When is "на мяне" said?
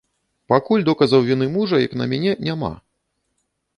2.01-2.33